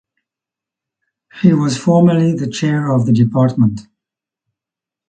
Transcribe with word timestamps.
She 1.31 1.53
was 1.53 1.77
formerly 1.77 2.33
the 2.33 2.49
chair 2.49 2.91
of 2.91 3.05
the 3.05 3.13
department. 3.13 3.81